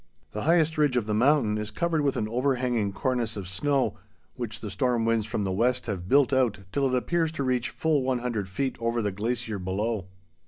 [0.31, 3.99] The highest ridge of the mountain is covered with an overhanging cornice of snow,
[4.33, 7.69] which the storm winds from the west have built out till it appears to reach
[7.69, 10.07] full one hundred feet over the glacier below.